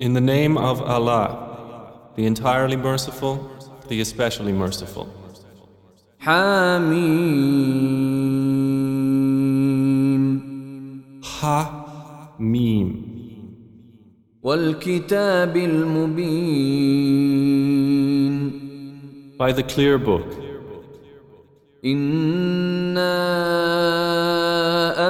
[0.00, 1.28] In the name of Allah,
[2.16, 3.50] the entirely merciful,
[3.88, 5.06] the especially merciful.
[6.18, 6.54] حميم
[11.22, 13.04] Ha Mim.
[14.42, 16.94] والكتاب المبين
[19.38, 20.24] By the clear book,
[22.94, 23.10] إنا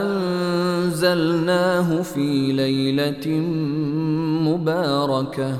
[0.00, 3.28] أنزلناه في ليلة
[4.48, 5.58] مباركة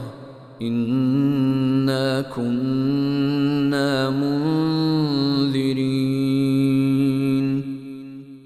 [0.63, 6.05] إنا كنا منذرين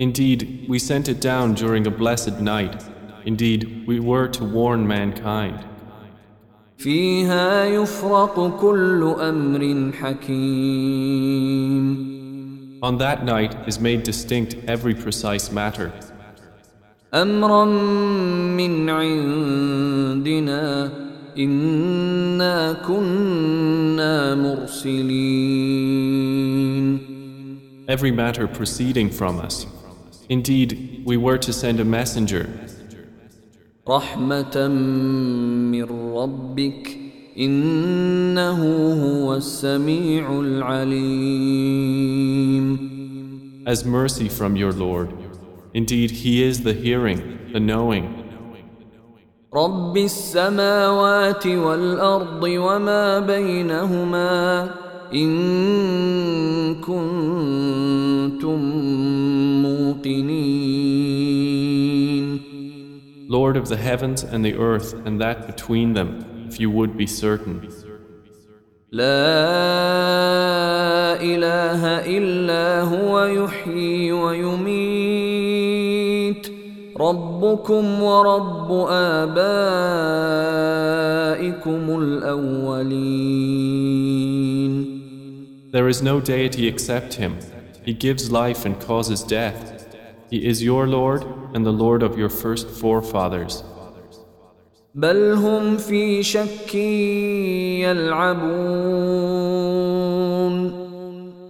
[0.00, 2.84] indeed, we sent it down during a blessed night.
[3.24, 5.58] Indeed, we were to warn mankind.
[6.78, 11.84] فيها يفرق كل أمر حكيم
[12.81, 15.91] On that night is made distinct every precise matter.
[17.13, 17.65] أمرا
[18.55, 20.63] من عندنا
[21.37, 25.93] إنا كنا مرسلين
[27.87, 29.65] Every matter proceeding from us.
[30.29, 32.49] Indeed, we were to send a messenger,
[33.87, 34.67] رحمة
[35.71, 35.83] من
[36.15, 36.97] ربك
[37.37, 38.59] إنه
[39.03, 41.96] هو السميع العليم
[43.67, 45.13] as mercy from your Lord.
[45.73, 48.23] Indeed, He is the hearing, the knowing.
[49.53, 54.69] رب السماوات والأرض وما بينهما
[55.13, 58.59] إن كنتم
[59.61, 61.33] موقنين
[63.29, 66.09] Lord of the heavens and the earth and that between them,
[66.49, 67.69] if you would be certain.
[68.91, 69.03] لا
[71.21, 75.78] إله إلا هو يحيي ويميت
[77.00, 79.38] ربكم ورب آبائكم
[82.02, 83.38] الأولين
[85.70, 87.36] There is no deity except Him.
[87.84, 89.60] He gives life and causes death.
[90.30, 93.62] He is your Lord and the Lord of your first forefathers.
[94.94, 96.74] بل هم في شك
[97.84, 99.48] يلعبون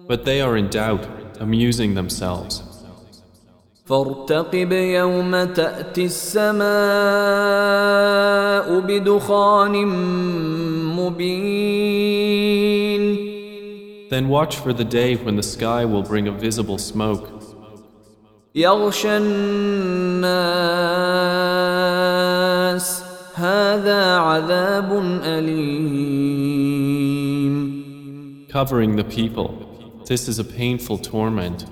[0.08, 1.06] But they are in doubt,
[1.39, 2.63] amusing themselves.
[3.85, 6.63] فارتقب يوم تأتي السماء
[8.79, 9.85] بدخان
[10.97, 12.03] مبين
[14.09, 17.29] Then watch for the day when the sky will bring a visible smoke.
[18.55, 20.33] يغشى الناس
[23.35, 26.53] هذا عذاب أليم
[28.53, 29.66] covering the people.
[30.07, 31.65] This is a painful torment.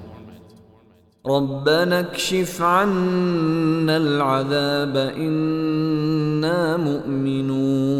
[1.25, 7.91] ربنا اكشف عنا العذاب إنا مؤمنون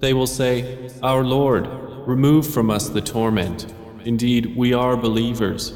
[0.00, 0.64] They will say,
[1.02, 1.68] Our Lord,
[2.06, 3.66] remove from us the torment.
[4.04, 5.72] Indeed, we are believers.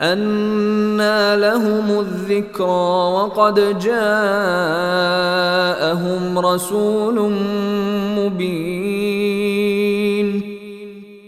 [0.00, 3.98] أنى لهم الذكرى وقد جاءهم
[6.38, 7.32] رسول
[8.18, 8.71] مبين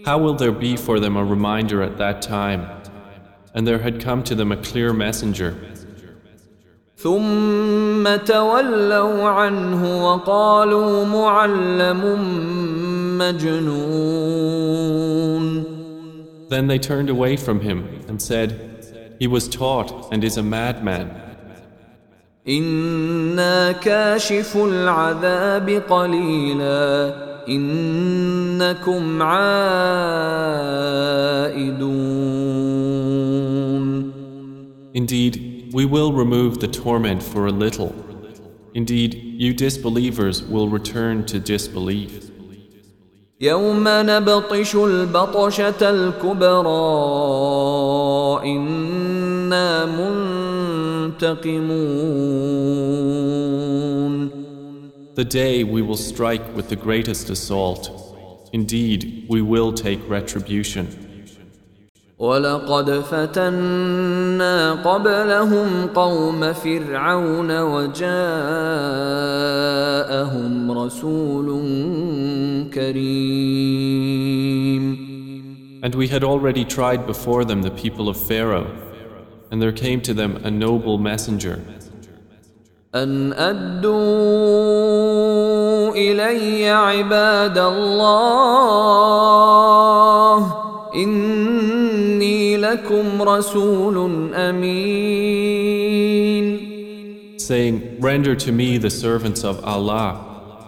[0.05, 2.67] How will there be for them a reminder at that time?
[3.53, 5.55] And there had come to them a clear messenger.
[6.97, 12.01] ثم تولوا عنه وقالوا معلم
[13.17, 14.61] مجنون
[16.49, 18.49] Then they turned away from him and said,
[19.19, 21.09] He was taught and is a madman.
[22.47, 27.13] إنا كاشف العذاب قليلا
[27.48, 30.56] إنكم عائدون
[34.94, 37.94] Indeed, we will remove the torment for a little.
[38.74, 42.30] Indeed, you disbelievers will return to disbelief.
[43.40, 46.66] يوم نبطش البطشة الكبرى
[48.44, 49.86] إنا
[51.12, 51.66] منتقمون
[55.15, 57.89] The day we will strike with the greatest assault.
[58.53, 60.87] Indeed, we will take retribution.
[62.21, 68.01] ولقد فتنا قبلهم قوم فرعون وجاءهم
[70.71, 71.47] رسول
[72.73, 74.21] كريم
[75.83, 78.67] And we had already tried before them the people of Pharaoh,
[79.49, 81.59] and there came to them a noble messenger.
[82.95, 83.91] أن أدوا
[85.91, 88.61] إلي عباد الله
[90.95, 93.97] إني لكم رسول
[94.33, 95.71] أمين
[97.37, 100.15] saying, Render to me the servants of Allah.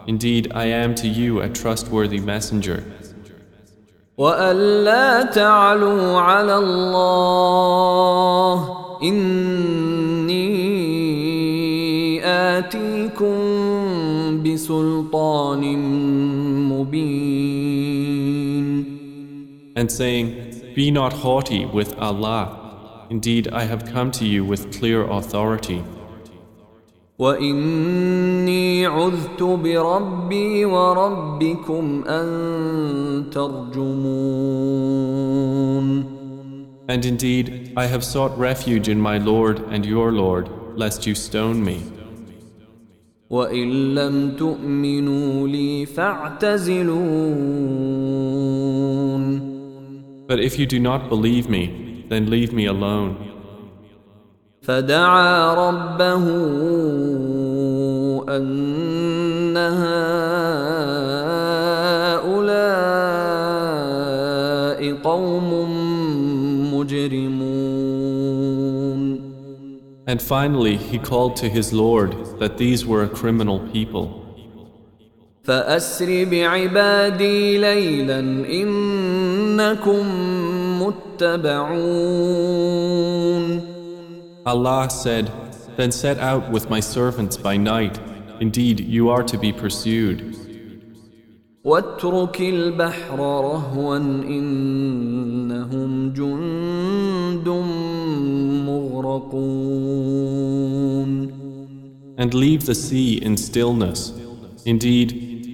[0.08, 2.84] Indeed, I am to you a trustworthy messenger.
[4.18, 8.58] وألا تعلوا على الله
[9.04, 9.77] إني
[12.58, 13.38] آتيكم
[14.44, 15.64] بسلطان
[16.70, 17.94] مبين
[19.76, 20.28] And saying,
[20.76, 22.44] Be not haughty with Allah.
[23.10, 25.82] Indeed, I have come to you with clear authority.
[27.20, 34.64] واني عذت بربي وربكم ان ترجمون
[36.90, 41.64] And indeed, I have sought refuge in my Lord and your Lord, lest you stone
[41.64, 41.82] me.
[43.31, 46.99] وان لم تؤمنوا لي فاعتزلون
[50.29, 53.15] But if you do not believe me, then leave me alone.
[54.63, 56.25] فدعا ربه
[58.37, 59.57] ان
[62.29, 65.51] هؤلاء قوم
[66.75, 67.48] مجرمون
[70.08, 74.20] And finally, he called to his Lord that these were a criminal people.
[75.44, 80.06] فاسر بعبادي ليلا انكم
[80.82, 82.14] متبعون
[84.46, 85.32] Allah said,
[85.78, 87.98] Then set out with my servants by night.
[88.42, 90.47] Indeed, you are to be pursued.
[91.69, 93.97] واترك البحر رهوا
[94.37, 97.49] انهم جند
[98.69, 100.09] مغرقون
[102.17, 104.01] And leave the sea in stillness.
[104.65, 105.09] Indeed,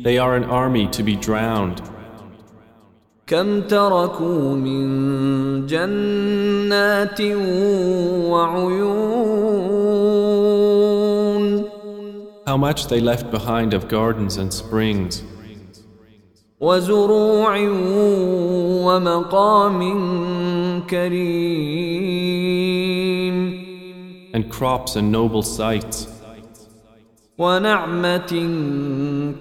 [0.05, 1.83] they are an army to be drowned.
[3.27, 7.21] كم تركوا من جنات
[8.31, 9.25] وعيون
[12.47, 15.23] How much they left behind of gardens and springs,
[16.65, 17.53] وزروع
[18.87, 19.81] ومقام
[20.91, 22.25] كريم.
[24.33, 26.09] And crops and noble sights,
[27.39, 28.33] ونعمة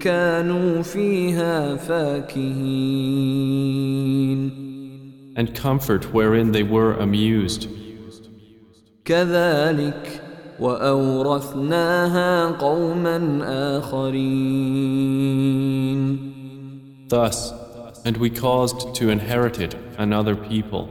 [0.00, 2.84] كانوا فيها فاكهين.
[5.36, 7.68] And comfort wherein they were amused.
[9.04, 10.20] كذلك
[10.60, 13.40] وأورثناها قوما
[13.78, 14.94] آخرين.
[17.07, 17.53] Thus,
[18.05, 20.89] and we caused to inherit it another people.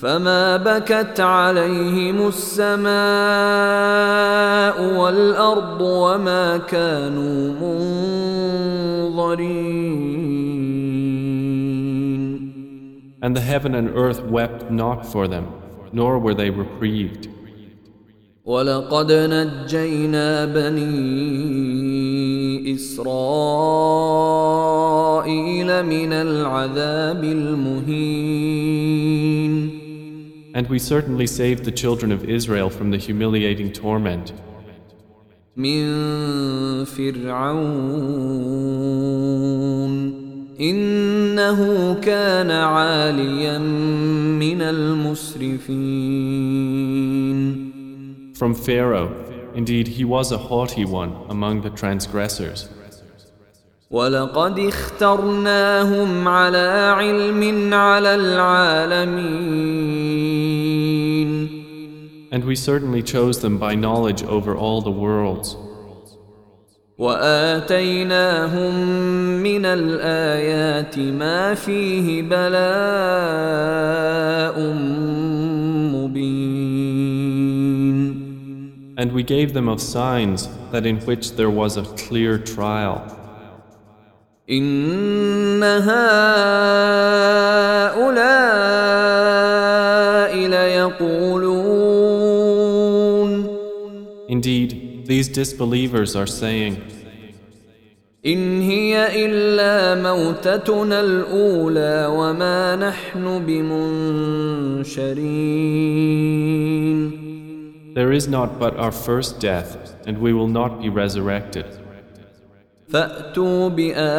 [0.00, 2.90] فما بكت عليهم السماء
[4.98, 7.52] والأرض وما كانوا
[9.10, 9.80] منظرين
[13.22, 15.46] And the heaven and earth wept not for them,
[15.92, 17.28] nor were they reprieved.
[18.45, 20.85] ولقد نجينا بني
[22.75, 23.05] إسرائيل
[25.83, 28.75] من العذاب المهين
[30.53, 34.33] And we certainly saved the children of Israel from the humiliating torment
[35.57, 37.65] من فرعون
[40.59, 43.57] إنه كان عاليا
[44.39, 46.15] من المسرفين
[48.34, 49.10] from Pharaoh.
[49.54, 52.68] Indeed, he was a haughty one among the transgressors.
[53.90, 59.50] ولقد اخترناهم على علم على العالمين
[62.32, 65.56] And we certainly chose them by knowledge over all the worlds.
[66.98, 68.74] واتيناهم
[69.42, 72.60] من الايات ما فيه بلاء
[75.94, 76.63] مبين
[79.04, 83.16] And we gave them of signs that in which there was a clear trial.
[84.50, 86.00] ان هؤلاء
[90.48, 91.80] ليقولون
[94.28, 96.76] Indeed, these disbelievers are saying,
[98.26, 104.90] ان هي الا موتتنا الاولى وما نحن بمنشرين
[107.94, 111.66] There is not but our first death, and we will not be resurrected.
[112.88, 114.10] فاتوا بابائنا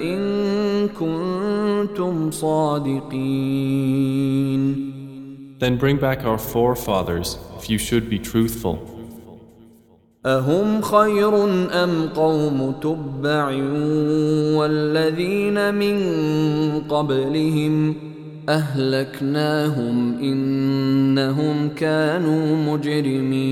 [0.00, 3.82] ان كنتم صادقين
[5.58, 8.78] Then bring back our forefathers if you should be truthful.
[10.26, 11.44] أهم خير
[11.84, 13.46] أم قوم تبع
[14.56, 15.98] والذين من
[16.88, 17.94] قبلهم
[18.49, 23.47] أهلكناهم إنهم كانوا مجرمين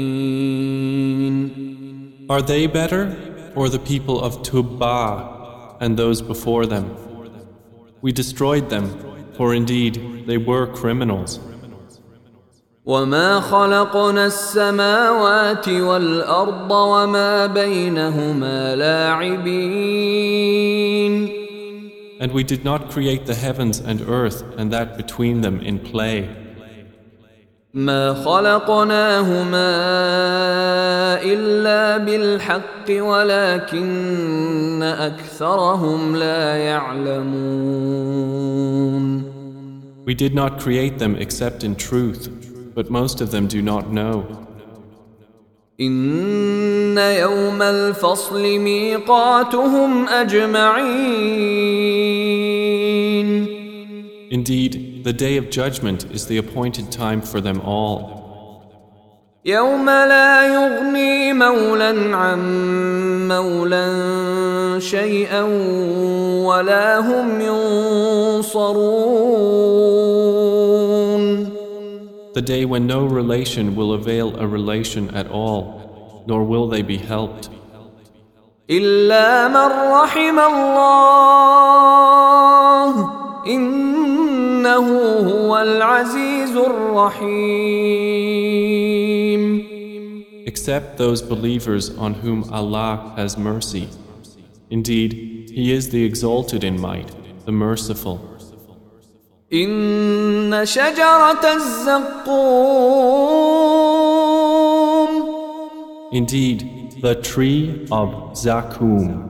[2.30, 3.16] Are they better,
[3.56, 6.86] or the people of Tubba and those before them?
[8.02, 8.86] We destroyed them,
[9.38, 11.40] for indeed they were criminals.
[12.86, 20.26] وما خلقنا السماوات والأرض وما بينهما لاعبين
[22.21, 26.29] And we did not create the heavens and earth and that between them in play.
[27.75, 29.71] ما خلقناهما
[31.23, 37.81] إلا بالحق ولكن أكثرهم لا يعلمون
[40.07, 42.29] We did not create them except in truth,
[42.75, 44.44] but most of them do not know.
[45.82, 50.96] إن يوم الفصل ميقاتهم أجمعين
[54.32, 58.22] Indeed, the day of judgment is the appointed time for them all.
[59.46, 62.40] يوم لا يغني مولا عن
[63.28, 63.90] مولا
[64.80, 65.42] شيئا
[66.46, 68.66] ولا هم ينصرون
[72.35, 76.99] The day when no relation will avail a relation at all, nor will they be
[76.99, 77.49] helped,
[78.71, 81.51] إلا من رحم الله
[83.47, 84.87] إنه
[85.29, 88.01] هو العزيز الرحيم
[90.47, 93.89] except those believers on whom Allah has mercy.
[94.69, 95.13] Indeed,
[95.53, 97.11] He is the exalted in might,
[97.47, 98.17] the merciful.
[99.54, 102.06] إن شجرة الزقوم
[106.12, 109.22] Indeed, the tree of Zaqqum.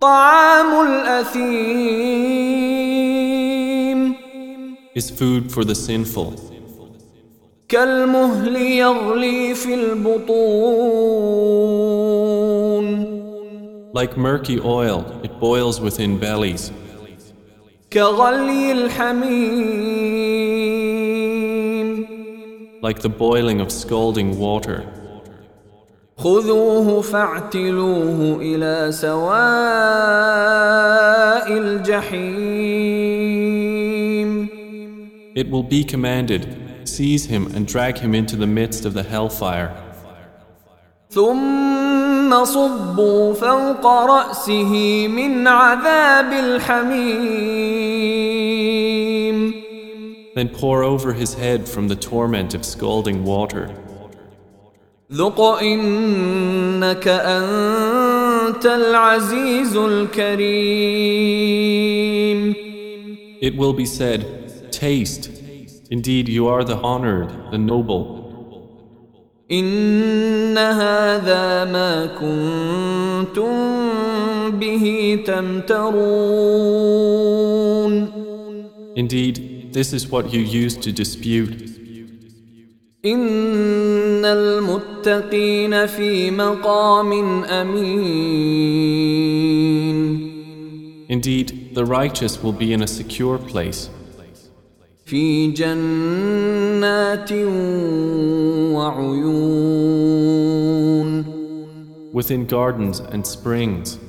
[0.00, 0.70] طعام
[2.74, 4.14] الأثيم
[4.94, 6.34] Is food for the sinful.
[7.68, 10.34] كالمهل يغلي في البطون
[13.92, 16.72] Like murky oil, it boils within bellies.
[17.93, 20.29] كغلي الحميم
[22.81, 24.83] like the boiling of scalding water.
[26.17, 29.39] خذوه فاعتلوه إلى سواء
[31.57, 32.89] الجحيم
[35.35, 36.43] It will be commanded,
[36.83, 39.71] seize him and drag him into the midst of the hellfire.
[41.09, 41.72] ثم
[42.45, 47.99] صبوا فوق رأسه من عذاب الحميم
[50.35, 53.69] Then pour over his head from the torment of scalding water.
[55.11, 61.19] ذق إنك أنت العزيز الكريم
[63.41, 65.29] It will be said, Taste.
[65.89, 68.19] Indeed, you are the honored, the noble.
[70.53, 73.55] إن هذا ما كنتم
[74.59, 76.69] به تمترون
[78.95, 79.35] Indeed,
[79.71, 81.53] this is what you used to dispute.
[83.05, 88.69] إن المتقين في مقام أمين
[91.09, 93.89] Indeed, the righteous will be in a secure place,
[95.05, 97.31] في جنات
[98.73, 100.12] وعيون
[102.13, 103.99] within gardens and springs.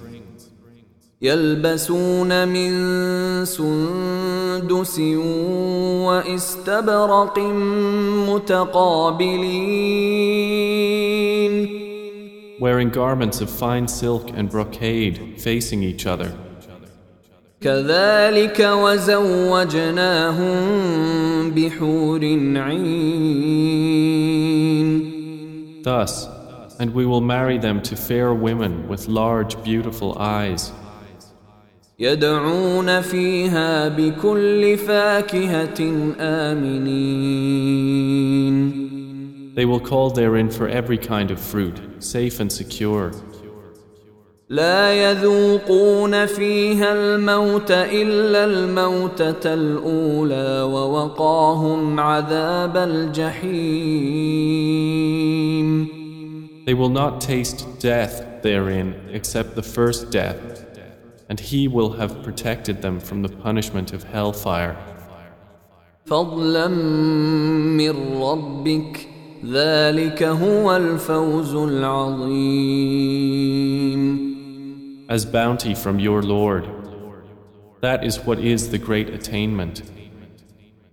[1.22, 2.70] يلبسون من
[3.44, 4.99] سندس
[6.06, 7.38] واستبرق
[8.28, 9.80] متقابلين
[12.60, 16.32] wearing garments of fine silk and brocade facing each other.
[17.60, 20.50] كذلك وزوجناهم
[21.50, 22.20] بحور
[22.56, 23.20] عين
[25.82, 26.28] Thus,
[26.78, 30.72] and we will marry them to fair women with large, beautiful eyes.
[31.99, 35.80] يدعون فيها بكل فاكهة
[36.20, 37.90] آمنين
[39.54, 43.12] They will call therein for every kind of fruit, safe and secure.
[44.49, 54.60] لا يذوقون فيها الموت إلا الموتة الأولى ووقاهم عذاب الجحيم
[56.66, 60.64] They will not taste death therein except the first death,
[61.28, 64.76] and He will have protected them from the punishment of hellfire.
[66.06, 69.08] فضلا من ربك
[69.44, 73.10] ذلك هو الفوز العظيم
[75.10, 76.64] as bounty from your Lord.
[77.80, 79.82] That is what is the great attainment.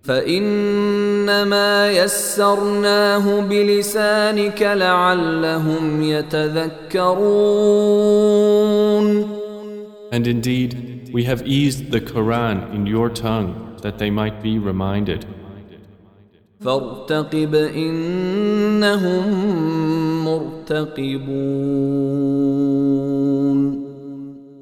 [0.08, 7.18] فإنما يسرناه بلسانك لعلهم يتذكرون
[10.10, 15.26] And indeed, we have eased the Quran in your tongue that they might be reminded.
[16.62, 19.24] فارتقب إنهم
[20.26, 21.68] مرتقبون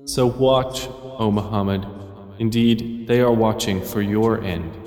[0.06, 0.88] So watch,
[1.20, 1.86] O Muhammad,
[2.40, 4.79] indeed they are watching for your end.